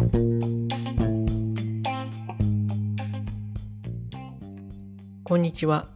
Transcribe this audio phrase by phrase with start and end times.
[0.00, 0.06] こ
[5.36, 5.88] んにちは。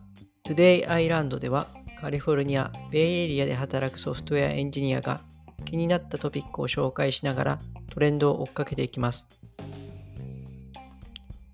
[0.47, 5.23] Today Island ではカリフォルニア、ベイエリアで働くソフトウェアエンジニアが
[5.65, 7.59] 気になったトピックを紹介しながら
[7.91, 9.27] トレンドを追っかけていきます。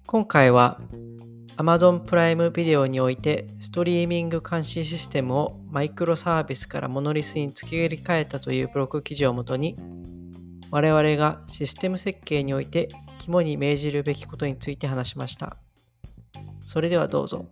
[0.06, 0.80] 今回は
[1.56, 9.76] Amazon プライムビデオにおいてストリーミング監視システムをマイクロサービスからモノリスに付け入れ替えたというブログ記事をもとに
[10.72, 12.88] 我々がシステム設計において
[13.18, 15.56] 肝に銘じるべきことについて話しました。
[16.62, 17.46] それではどうぞ。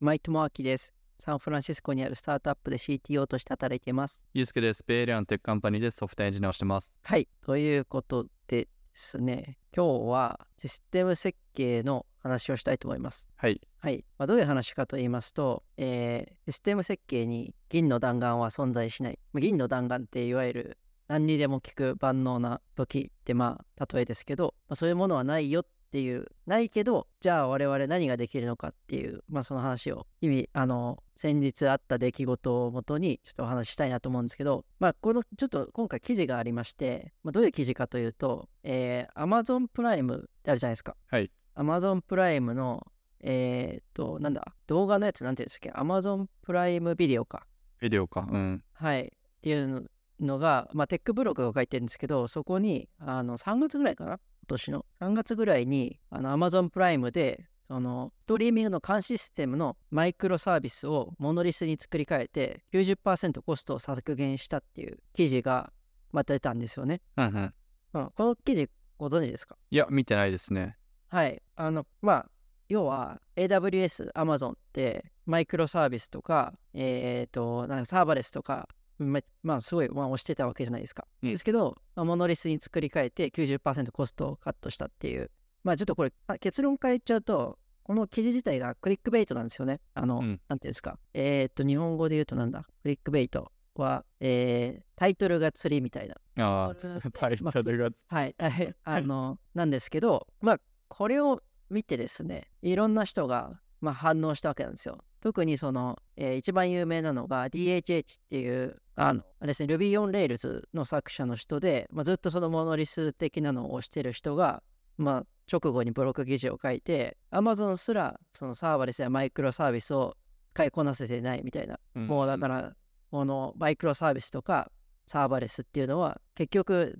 [0.00, 0.92] 今井智明です。
[1.18, 4.22] サンフランシスコにあるスタートアップで CTO として働いています。
[4.34, 4.84] ゆうすけです。
[4.86, 7.00] ベイエリアの tech company でソフトエンジニアをしてます。
[7.02, 7.28] はい。
[7.46, 13.28] ということでですね、今日はシステム設計の話をしたいと思います。
[13.36, 13.60] はい。
[13.80, 14.04] はい。
[14.18, 19.18] まあ、どういう話かと言いますと、えー、システム設計に銀の弾丸は存在しない。
[19.32, 40.96] まあ、銀の弾丸っていわゆる何にでも効く万能な武器ってまあ例えですけど、まあ、そういうものはないよっていうないけどじゃあ我々何ができるのかっていうまあその話を意味あの先日あった出来事をもとにちょっとお話ししたいなと思うんですけどまあこのちょっと今回記事がありまして、まあ、どういう記事かというと、えー、Amazon プライムってあるじゃないですか。
[41.08, 41.30] はい。
[41.56, 42.86] Amazon プライムの
[43.24, 47.46] えー、っと、なんだ、動画のやつなんていうんですっけ ?Amazon プライムビデオか。
[47.80, 48.26] ビデオか。
[48.28, 48.64] うん。
[48.72, 49.04] はい。
[49.04, 54.10] っていうのが、まあ、テックブログを書いてるんですけど、そこに、あの、3月ぐらいかな？
[54.14, 54.86] 今年の。
[55.00, 65.72] 3月ぐらいに、あの、Amazon プライムで、その、ストリーミングの監視システムのマイクロサービスをモノリスに作り変えて、90%コストを削減したっていう記事が
[66.10, 67.02] また出たんですよね。
[67.16, 67.54] うんうん。
[67.92, 69.56] まあ、この記事ご存知ですか？
[69.70, 70.76] いや、見てないですね。
[71.12, 71.42] はい。
[71.56, 72.26] あの、まあ、
[72.70, 78.66] 要は AWS、Amazon ってマイクロサービスとか、えっ、ー、と、なんかサーバレスとか
[78.98, 81.06] ままあ、すごい、まあ、押してたわけじゃないですか。
[81.22, 85.30] うん、ですけど、まあ、モノリスに作り変えて90%コストをカットしたっていう。
[85.64, 89.80] まあ、ちょっとこれ、結論から言っちゃうと、この記事自体がクリックベイトなんですよね。
[89.92, 90.98] あの、うん、なんていうんですか。
[91.12, 92.64] えー、っと、日本語で言うとなんだ？
[92.82, 96.14] クリックベイトは、えー、タイトルが釣りみたいな。
[96.44, 96.74] ああ、
[97.12, 98.74] タイトルが、まあ、はい。
[98.84, 100.60] あの、なんですけど、まあ、
[100.92, 104.98] これを見てですね、いろんな人が、まあ、反応したわけなんですよ。
[105.22, 114.62] 特にその、えー、一番有名なのが DHH っていうあのですね Ruby on Rails の作者の人で、まあ、ずっとそのモノリス的なのをしてる人が、
[114.98, 120.16] まあ、直後にブログ記事を書いて Amazon すらそのサーバーレスやマイクロサービスを
[120.54, 122.74] 使いこなせてないみたいな、うん、もうだから
[123.12, 124.72] このマイクロサービスとか
[125.06, 126.98] サーバーレスっていうのは結局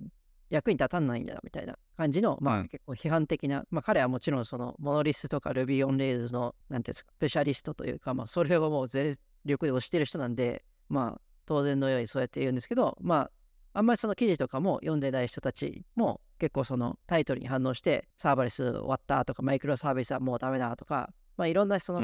[0.49, 9.15] 役に立たないんだみたいな感じの、まあ、結構批判的な、まあ、彼はもちろんそのモノリスとか Ruby on Rails の、なんていうんですか、スペシャリストというか、まあ、それをもう全
[9.45, 13.29] 力で推してる人なんで、まあ、当然のようにそうやって言うんですけど、ま
[13.73, 22.01] あ、あんまりその記事とかも読んでない人たちも結構そのタイトルに反応してサーバレス終わったとかマイクロサービスはもうダメだとか、まあ、いろんなその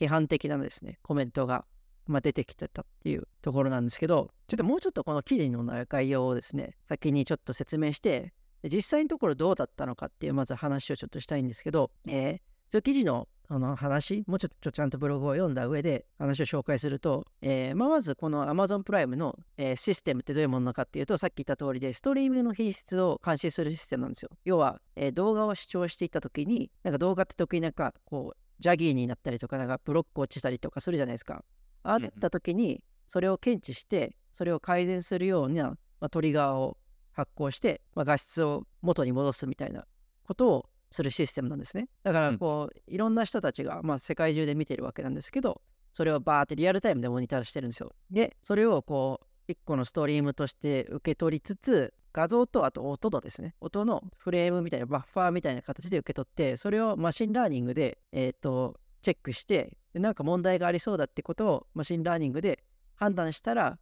[0.00, 1.64] 批判的なですね、コメントが
[2.06, 8.32] まあ、出てきてたっていうところなんですけど、ちょっともうちょっとこの記事の概要をですね、先にちょっと説明して、
[8.64, 24.30] 実際のところどうだったのかっていうまず話をちょっとしたいんですけど、えー、記事のあの話、もうちょっとちゃんとブログを読んだ上で話を紹介すると、えー、まあ、まずこの Amazon プライムの、えー、システムってどういうものかっていうと、さっき言った通りで、ストリーミングの品質を監視するシステムなんですよ。
[24.46, 31.44] 要は、えー、動画を視聴していったときに、なんか動画って時になんかこう、ジャギーになったりとか、なんかブロック落ちたりとかするじゃないですか。
[31.82, 36.78] ああなった時に、それを検知して、それを改善するような、まあ、トリガーを
[37.12, 39.86] 発行して、まあ、画質を元に戻すみたいな
[40.24, 41.88] ことをするシステムなんですね。
[42.02, 45.62] だからこう、うん、いろんな人たちが、まあ、世界中で見てるわけなんですけど、
[45.92, 47.92] それをバーってリアルタイムでモニターしてるんですよ。
[48.10, 62.62] で、それをこう、一個のストリームとして受け取りつつ、画像とあと音とですね、音のフレームみたいな、バッファーみたいな形で受け取って、それを machine learning で、えっ、ー、と、チェックして、でなんか問題がありそうだってことを machine learning で
[62.94, 63.78] 判断したら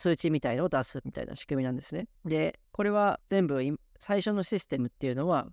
[0.00, 2.08] 通知みたいのを出すみたいな仕組みなんですね。
[2.24, 3.62] で、これは全部
[3.98, 5.46] 最初のシステムっていうのは、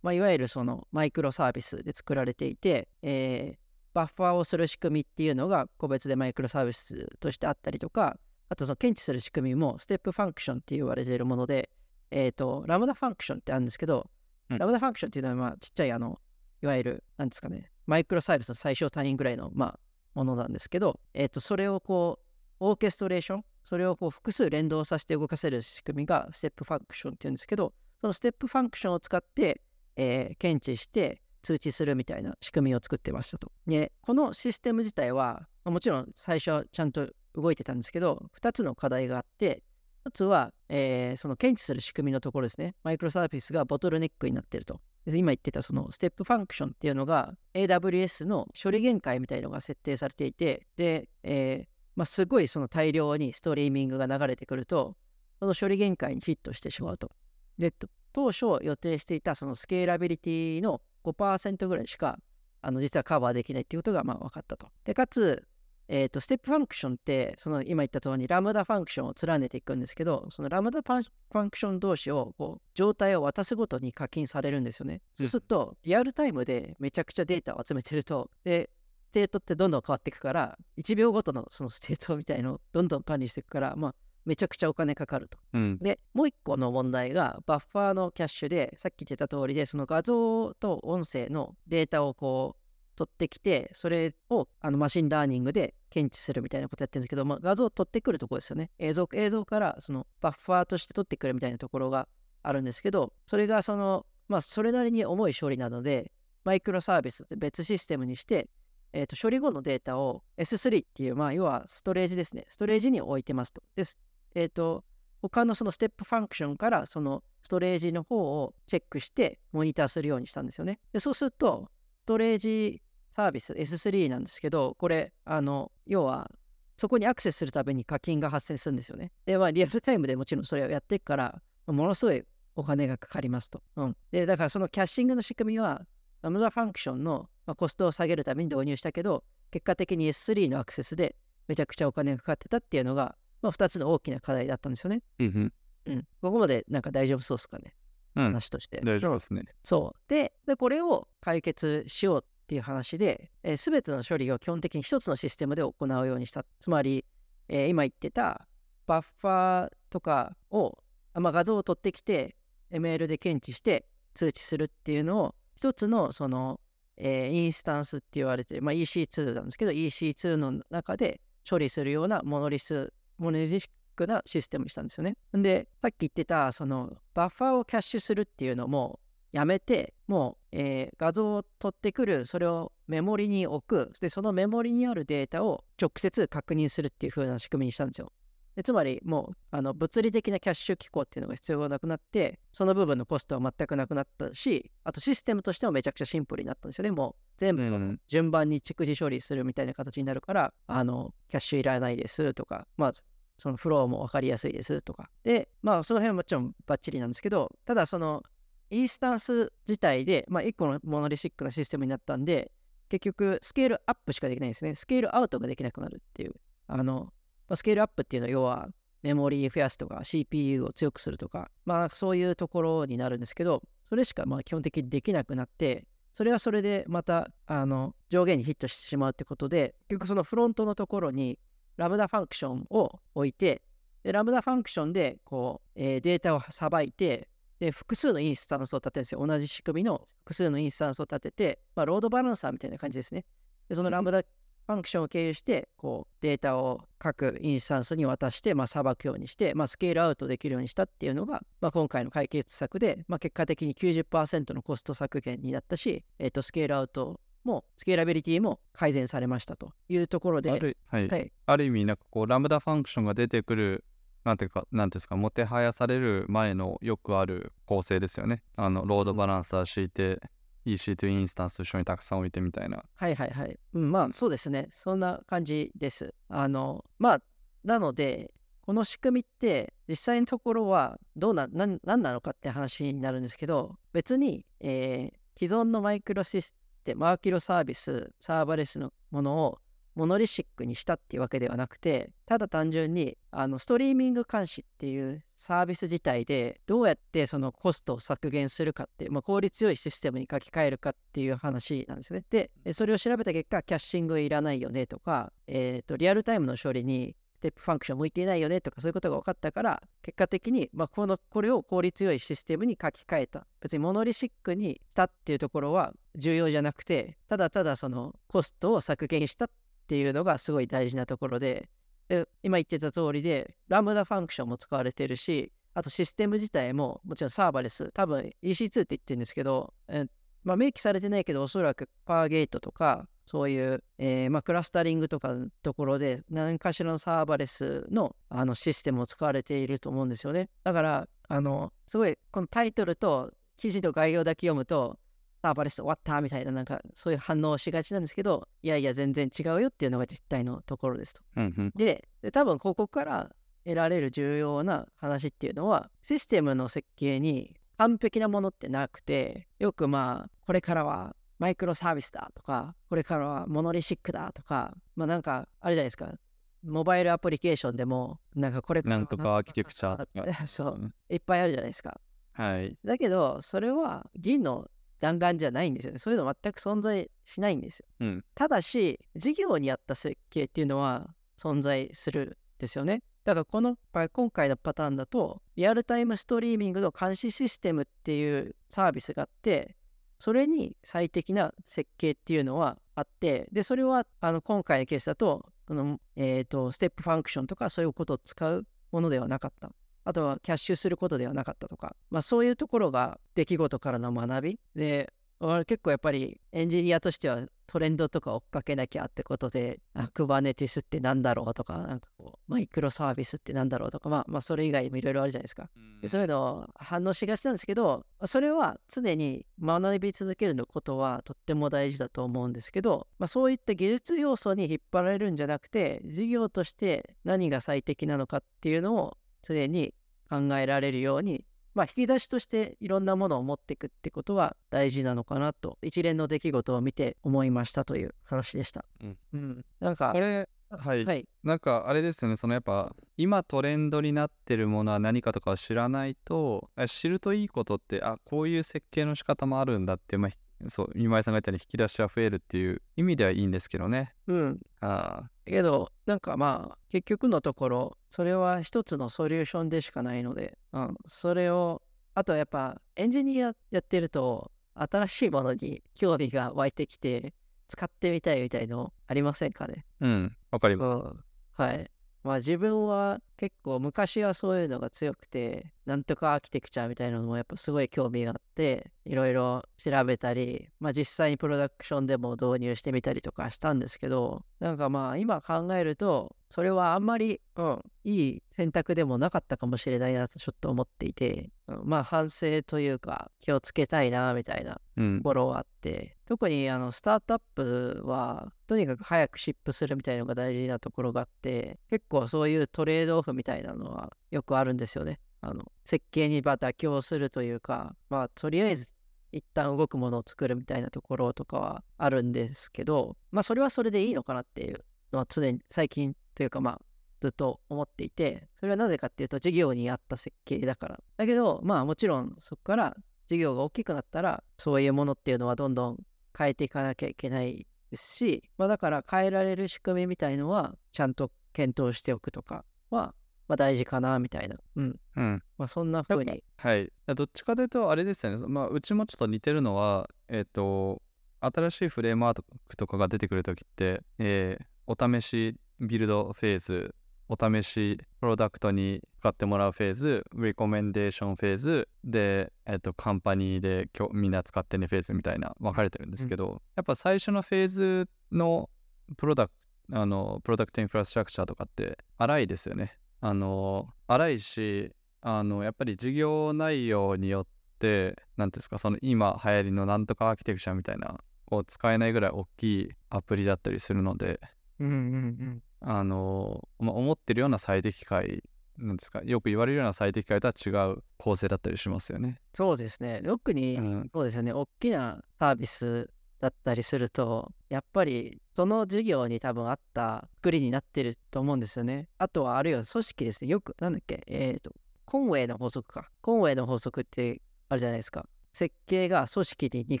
[0.02, 3.58] まあ、いわゆるそのマイクロサービスで作られていて、えー、
[3.94, 8.16] バッファーをする仕組みっていうのが個別でマイクロサービスとしてあったりとか、
[8.48, 11.68] あとその検知する仕組みも Step Function って言われているもので、
[12.12, 14.08] えっ、ー、と、 Lambda function ってあるんですけど、
[14.50, 16.20] うん、 Lambda function っていうのはまあちっちゃいあの、
[16.62, 19.78] いわゆる、なんですかね、マイクロサービスの最小単位ぐらいの、まあ、
[20.14, 22.26] ものなんですけど、えっ、ー、と、それをこう、
[22.60, 29.60] オーケストレーション、それをこう複数連動させて動かせる仕組みが Step Function っていうんですけど、その Step Function を使って、
[29.96, 33.50] えー、検知して通知するみたいな仕組みを作ってましたと。
[33.66, 39.64] で、このシステム自体は、もちろん最初はちゃんと動いてたんですけど、2つの課題があって、
[40.06, 42.76] 一つは、えーその検知する仕組みのところですね。
[42.84, 44.80] マイクロサービスがボトルネックになってると。
[45.06, 54.96] 今言ってたその Step Function っていうのが AWS の処理限界みたいのが設定されていて、で、えーまあ、すごいその大量にストリーミングが流れてくると、
[55.40, 57.10] その処理限界にヒットしてしまうと。
[57.58, 57.72] で、
[58.12, 62.18] 当初予定していたそのスケーラビリティの5%ぐらいしか、
[62.62, 64.68] あの実はカバーできないっていうことがまあ分かったと。
[64.84, 65.46] で、かつ、
[65.88, 75.00] えー、と Step Function って、その今言った通り Lambda function を連ねていくんですけど、その Lambda function 同士をこう状態を渡すごとに課金されるんですよね。
[75.14, 78.70] そうすると、リアルタイムでめちゃくちゃデータを集めてると、で、ス
[79.06, 83.94] テートってどんどん変わっていくから、1秒ごとのそのステートみたいのをどんどん管理していくから、まあ、
[84.24, 85.38] めちゃくちゃお金かかると。
[85.52, 85.78] うん。
[85.78, 92.66] で、もう一個の問題が、バッファーのキャッシュで、さっき言ってた通りで、その画像と音声のデータをこう、
[92.96, 98.70] 取ってきて、それをあの machine learning で検知するみたいなことやってるんですけど、まあ、画像を取ってくるところですよね。
[98.78, 102.08] 映像映像からそのバッファーとして取ってくるみたいなところが
[102.42, 106.10] あるんですけど、それがその、まあ、それなりに重い処理なので、
[106.44, 108.48] マイクロサービスって別システムにして、
[108.96, 112.46] えーと処理後のデータを S3 っていう、まあ、要はストレージですね。
[112.48, 113.62] ストレージに置いてますと。
[113.76, 113.98] です。
[114.34, 114.84] えっ、と、
[115.20, 120.78] 他のその Step Function からそのストレージの方をチェックしてモニターするようにしたんですよね。
[120.92, 121.68] でそうすると、
[122.04, 126.30] ストレージサービス S3 なんですけど、これ、あの、要は、
[126.78, 129.12] そこにアクセスするために課金が発生するんですよね。
[129.26, 132.22] で、まあ、リアルタイムでもちろんそれをやっていくから、ものすごい
[132.54, 133.62] お金がかかりますと。
[133.76, 133.96] うん。
[134.10, 135.82] で、だからそのキャッシングの仕組みは、
[136.30, 141.16] Lambda function の、まあ、コストを下げるために導入したけど、結果的に S3 のアクセスで
[141.48, 145.02] めちゃくちゃお金がかかってたっていうのが、まあ、2つの大きな課題だったんですよね。
[145.18, 145.52] うん。
[145.86, 146.06] うん。
[146.20, 147.74] ここまでなんか大丈夫そうですかね。
[148.16, 148.24] うん。
[148.24, 148.80] 話として。
[148.82, 149.44] 大丈夫ですね。
[149.62, 150.00] そう。
[150.08, 156.44] で、でこれを解決しようっていう話で、す、えー、べ、ての処理を基本的に一つのシステムで行うようにした。
[156.58, 157.04] つまり、
[157.48, 158.48] えー今言ってた
[158.86, 160.78] バッファーとかを、
[161.12, 162.36] あまあ、画像を取ってきて、
[162.72, 166.60] ML で検知して通知するっていうのを、一つのその、
[166.98, 175.16] えーインスタンスって言われて、まあ、EC2 なんですけど、EC2 の中で処理するようなモノリス、モノリシックなシステムにしたんですよね。
[175.32, 179.00] で、さっき言ってた、その、バッファーをキャッシュするっていうのも、
[179.32, 188.12] やめて、もう、えー画像を取ってくる、それをメモリに置く、で、そのメモリにあるデータを直接確認するっていう風な仕組みにしたんですよ。
[188.56, 196.90] でつまり、もう、あの物理的なキャッシュ機構っていうのが必要がなくなって、その部分のコストは全くなくなったし、あとシステムとしてもめちゃくちゃシンプルになったんですよね。
[196.90, 203.04] もう、全部そのうん順番に蓄次処理するみたいな形になるから、あの、キャッシュいらないですとか、まず、
[203.36, 205.10] そのフローも分かりやすいですとか。
[205.22, 208.22] で、まあ、その辺はもちろんバッチリなんですけど、ただその、
[208.70, 212.50] インスタンス自体で、まあ、1個のモノリシックなシステムになったんで、
[212.88, 214.74] 結局、スケールアップしかできないんですね。
[214.74, 216.34] スケールアウトができなくなるっていう。
[216.68, 217.12] あの、
[217.48, 218.68] まあ、スケールアップっていうのは、要は、
[219.02, 231.38] メモリー増やすとか、CPU を強くするとか、まあ、そういうところになるんですけど、それしかまあ基本的にできなくなって、それはそれでまたあの上限にヒットしてしまうってことで、結局そのフロントのところに
[231.76, 233.62] Lambda function を置いて、
[234.02, 237.28] で Lambda function でこう、えーデータをさばいて、
[237.60, 239.26] で複数のインスタンスを立てるんですよ。
[239.26, 243.24] 同じ仕組みの複数のインスタンスを立てて、まあ、ロードバランサーみたいな感じですね。
[243.68, 244.22] でその Lambda
[244.66, 263.84] function を経由して、こうデータを各インスタンスに渡して、まあ、さばくようにして、まあ、スケールアウトできるようにしたっていうのが、まあ、今回の解決策で、まあ、結果的に90%のコスト削減になったし、えっとスケールアウトもスケーラビリティも改善されましたというところで、ある,、はいはい、ある意味、なんかこう、ラムダファンクションが出てくる、
[264.24, 268.42] なんていうか、なんですか、もてはやされる前のよくある構成ですよね。
[268.56, 270.20] あの、ロードバランサー敷いて、
[270.66, 272.84] EC2 インスタンス一緒にたくさん置いてみたいな。
[272.94, 273.58] はいはいはい。
[273.74, 274.68] うん、まあそうですね。
[274.72, 276.14] そんな感じです。
[276.28, 277.22] あの、まあ、
[277.64, 278.32] なので、
[278.62, 286.54] この仕組みって実際のところはどうな、ななんなのかって話になるんですけど、別に、えー既存のマイクロシス
[286.84, 289.58] テム、マイクロサービス、サーバレスのものを
[289.96, 302.22] モノリシックにしたっていうわけではなくて、ただ単純にあのストリーミング監視っていうサービス自体でどうやってそのコストを削減するかって、まあ、効率よいシステムに書き換えるかっていう話なんですね。
[302.30, 319.48] で、それを調べた結果、キャッシングいらないよねとか、えーとリアルタイムの処理にステップファンクション向いていないよねとかそういうことが分かったから結果的に、まあ、このこれを効率よいシステムに書き換えた別にモノリシックにしたっていうところは重要じゃなくてただただそのコストを削減したっ
[319.86, 321.68] ていうのがすごい大事なところで
[322.08, 330.06] で今言ってた通りでラムダファンクションも使われてるしあとシステム自体ももちろんサーバレス多分 EC2 って言ってるんですけど、え
[330.46, 340.48] まあ、明記されてないけど、おそらくパーゲートとか、そういう、えーまあ、クラスタリングとかのところで何かしらのサーバレスのあのシステムを使われていると思うんですよね。
[340.62, 345.00] だから、あの、すごい、このタイトルと記事と概要だけ読むと、
[345.42, 351.22] サーバレス終わったみたいな、なんかそういう反応をしがちなんですけど、いやいや、全然違うよっていうのが実態のところですと。
[351.36, 351.72] うんうん。
[351.74, 353.30] で、で多分ここから
[353.64, 366.14] 得られる重要な話っていうのは、システムの設計に完璧なものってなくて、よくまあ、これからはマイクロサービスだとか、これからはモノリシックだとか、まあなんか、あれじゃないですか、
[366.62, 370.46] モバイルアプリケーションでも、なんかこれからはなんとかアーキテクチャとか。
[370.46, 372.00] そうう、んいっぱいあるじゃないですか。
[372.32, 372.76] はい。
[372.84, 374.68] だけど、それは銀の
[375.00, 375.98] 弾丸じゃないんですよね。
[375.98, 377.86] そういうの全く存在しないんですよ。
[378.00, 378.24] うん。
[378.34, 383.02] ただし、事業に合った設計っていうのは存在するんですよね。
[383.24, 389.76] だからこの場合今回のパターンだと、リアルタイムストリーミングの監視システムっていうサービスがあって、
[390.18, 399.72] それに最適な設計っていうのはあって、で、それはあの今回のケースだと、このえーとステップファンクションとかそういうことを使うものではなかった。
[400.06, 415.68] あとはキャッシュすることではなかったとか、まあ、そういうところが出来事からの学びで俺結構やっぱりエンジニアとしてはトレンドとか追っかけなきゃってことで、あクバネティスってなんだろうとか、なんかこう、マイクロサービスってなんだろうとか、まあ、まあ、それ以外にもいろいろあるじゃないですか。
[416.00, 429.94] でそういうのを反応しがちなんですけど、それは常に学び続けるのことはとっても大事だと思うんですけど、まあ、そういった技術要素に引っ張られるんじゃなくて、事業として何が最適なのかっていうのを常に
[430.28, 438.84] 考えられるように、まあ、引き出しとしていろんなものを持っていくってことは大事なのかなと、一連の出来事を見て思いましたという話でした。
[439.02, 439.18] うん。
[439.34, 439.64] うん。
[439.80, 441.04] なんか、これ、はい。
[441.04, 441.28] はい。
[441.44, 450.36] なんかあれですよね、そのやっぱ今トレンドになってるものは何かとかを知らないと、あ知るといいことって、あこういう設計の仕方もあるんだって、まあ、ひ
[450.68, 454.14] そう今井さんが言ったように引き出しは増えるっていう意味ではいいんですけどね。
[454.26, 454.60] うん。
[454.80, 461.82] ああけど、なんかまあ、結局のところ、それは一つのソリューションでしかないので、うん、それを、
[462.14, 467.32] あとやっぱ、エンジニアやってると、新しいものに興味が湧いてきて、
[467.68, 469.84] 使ってみたいみたいのありませんかね？
[470.00, 471.06] うん、わかりうます。
[471.06, 471.24] ん。
[471.54, 471.90] はい。
[472.26, 491.50] まあ自分は結構昔はそういうのが強くて、なんとかアーキテクチャみたいなのもやっぱすごい興味があって、いろいろ調べたり、まあ実際にプロダクションでも導入してみたりとかしたんですけど、なんかまあ今考えると、それはあんまり、うん、いい選択でもなかったかもしれないなとちょっと思っていて、
[491.84, 495.24] まあ反省というか気をつけたいなみたいなうんと。
[495.24, 508.92] ころはあって特にあのスタートアップはとにかく早くシップするみたいなのが大事なところがあって結構そういうトレードオフみたいなのはよくあるんですよねあの設計にまあ妥協するというかまあとりあえず
[509.32, 516.80] 一旦動くものを作るみたいなところとかはあるんですけどまあそれはそれでいいのかなっていうのは常に最近というかまあ
[517.26, 525.98] ずっと思っていてそれはなぜかっていうと事業に合った設計だからだけどまあもちろんそこから事業が大きくなったらそういうものっていうのはどんどん
[526.38, 533.14] 変えていかなきゃいけないですし、まあ、だから変えられる仕組みみたいのはちゃんと検討しておくとかは、
[533.48, 535.42] まあ、大事かなみたいな、うんうん。
[535.58, 536.92] まあ、そんな風にはい。
[537.16, 538.46] どっちかというと、あれですよね。
[538.46, 541.02] まあ、うちもちょっと似てるのは、えっ、と、
[541.40, 546.94] 新しいフレームワークとかが出てくるときって、えーお試しビルドフェーズ、
[547.28, 558.70] お試しプロダクトに使ってもらうフェーズ、リコメンデーションフェーズ、で、えっ、と、カンパニーで今日みんな使ってねフェーズみたいな分かれてるんですけど、やっぱ最初のフェーズの
[559.16, 559.52] プロダク
[559.90, 562.98] ト、あの、プロダクトインフラストラクチャーとかって荒いですよね。
[563.20, 564.92] あの、荒いし、
[565.28, 567.46] あのやっぱり事業内容によっ
[567.80, 571.18] て何ていうんですかその今流行りのなんとかアーキテクチャみたいな
[571.50, 574.40] を使えないぐらい大きいアプリだったりするので。
[574.78, 574.96] うんうんう
[575.28, 578.42] んあの、まあ、思ってるような最適解
[578.78, 579.22] なんですか？
[579.24, 582.40] よく言われるような最適解とは違う構成だったりしますよね。
[582.52, 583.22] そうですね。
[583.24, 584.10] 特に、うん。
[584.12, 584.52] そうですよね。
[584.52, 592.08] 大きなサービスだったりするとやっぱりその事業に多分合った作りになってると思うんですよね。
[592.18, 593.50] あとはあるいは組織ですね。
[593.50, 594.22] よくなんだっけ？
[594.26, 594.72] えっ、と
[595.06, 596.10] コンウェイの法則か。
[596.20, 597.40] コンウェイの法則って
[597.70, 598.26] あるじゃないですか。
[598.52, 600.00] 設計が組織に似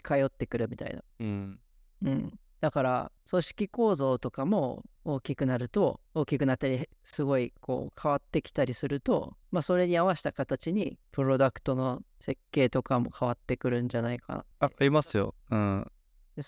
[0.00, 1.02] 通ってくるみたいな。
[1.20, 1.60] うん。
[2.02, 14.44] うん、だから組織構造とかも大きくなると大きくなったりすごいこう変わってきたりすると、まあ、それに合わせた形にプロダクトの設計とかも変わってくるんじゃないかな。
[14.60, 15.34] あありますよ。
[15.50, 15.86] うん。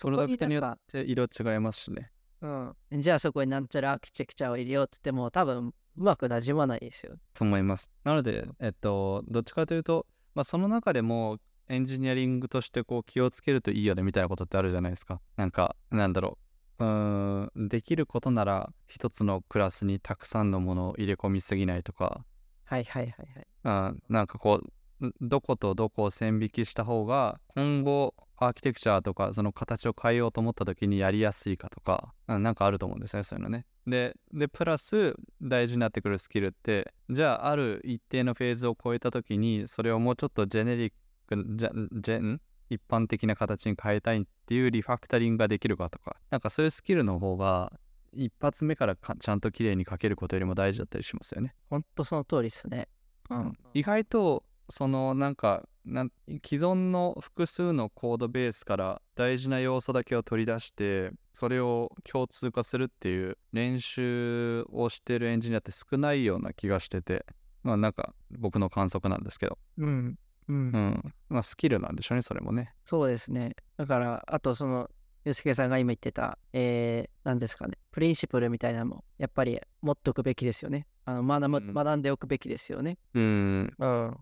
[0.01, 2.11] プロダクトによって色違いますしね。
[2.41, 7.17] うん、じゃあそこになんちゃらアーキテクチャを入れようっつっても多分うまくなじまないですよ。
[7.35, 7.91] そう思います。
[8.05, 11.39] なので、えっと、どっちかというと、まあ、その中でも
[11.69, 15.21] エンジニアリングとしてこう気をつけるといいよねみたいなことってあるじゃないですか。
[15.37, 16.39] なんか、なんだろ
[16.79, 16.85] う。
[16.85, 22.25] うーん、できることなら一つのクラスにたくさんのものを入れ込みすぎないとか、
[22.65, 23.47] はいはいはいはい。
[23.65, 24.73] あなんかこう、
[25.21, 33.65] どことどこを線引きした方が今後アーキテクチャとかその形を変えようと思った時にやりやすいかとか、うんなんかあると思うんですねそういうのね。
[33.87, 40.97] ででプラス大事になってくるスキルってじゃあある一定のフェーズを超えた時にそれをもうちょっとジェネリック
[41.37, 47.73] じゃジェン一般的な形に変えたいっていうリファクタリングができるかとかなんかそういうスキルの方が
[48.13, 51.55] 一発目からかちゃんと綺麗に書けることよりも大事だったりしますよね。
[51.71, 52.89] ほんとその通りですね。
[53.31, 53.59] うん。
[53.75, 56.13] 意外とそのなんかなん
[56.45, 67.25] 既存の複数のコードベースから大事な要素だけを取り出してそれを共通化するっていう練習をしてるエンジニアって少ないような気がしてて
[67.63, 70.19] まあなんか僕の観測なんですけどうん。
[70.49, 70.61] うんう。
[70.61, 73.55] んまあスキルなんでしょうねそれもねそうですね。
[73.77, 74.91] だから、あとその、
[75.25, 80.87] ユースケさんが今言ってた、えー、何ですかね、プリンシプルみたいなのも、やっぱり持っておくべきですよね。
[81.05, 82.99] あの学ぶうん学んでおくべきですよね。
[83.15, 84.17] うんうん。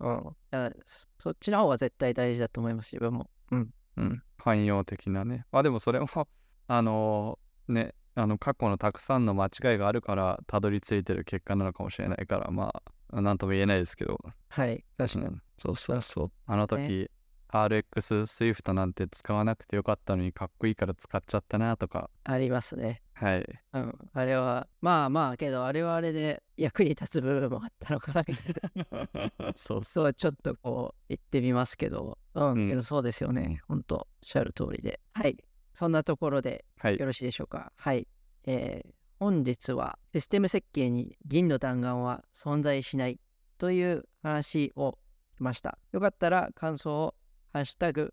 [0.00, 0.36] うん。
[0.86, 3.30] そそっちの方が絶対大事だと思います、自分も。
[3.50, 3.70] うん。
[3.96, 6.08] うん汎用的なねまあでもそれも
[6.66, 12.82] あのねあの過去のたくさんの間違いがあるからたどり着いてる結果なのかもしれないからまあ
[13.20, 14.84] なんとも言えないですけどはい。
[14.96, 15.26] 確かに。
[15.26, 16.32] うんそうそうそう。
[16.46, 17.08] あの時、
[17.48, 22.10] RX Swift なんて使わなくてよかったのにかっこいいから使っちゃったなとか。
[22.24, 23.02] ありますね。
[23.12, 23.46] はい。
[23.74, 23.98] うん。
[24.12, 28.24] あれは、まあまあ、けど、あれはあれで役に立つ部分もあったのかな。
[29.54, 32.18] そうそう、ちょっとこう、言ってみますけど。
[32.34, 32.52] うん。
[32.52, 33.60] うんけど、そうですよね。
[33.68, 35.00] ほんと、おっしゃる通りで。
[35.12, 35.36] はい。
[35.72, 37.06] そんなところで、はいよ。
[37.06, 37.72] ろしいでしょうか。
[37.76, 38.08] はい。
[38.44, 38.91] えー
[39.22, 43.20] 本日はシステム設計に銀の弾丸は存在しない
[43.56, 44.98] という話を
[45.36, 45.78] しました。
[45.92, 47.14] よかったら感想を
[47.52, 48.12] ハッシュタグ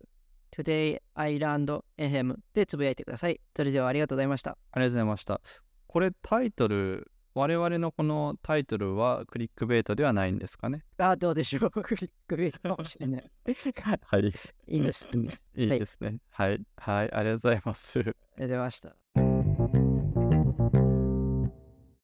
[0.52, 3.40] todayislandfm でつぶやいてください。
[3.56, 4.56] それではありがとうございました。
[4.70, 5.40] ありがとうございました。
[5.88, 10.84] これタイトル、我々のこのタイトルはクリックベイトではないんですかね？
[10.98, 13.30] あ、どうでしょう クリックベイトかもしれない。
[14.04, 14.26] はい。
[14.68, 15.08] いいんです。
[15.12, 15.44] いいんです。
[15.56, 16.18] いいですね。
[16.28, 16.62] はい。
[16.76, 17.12] はい。
[17.12, 17.98] ありがとうございます。
[17.98, 18.99] ありがとうございました。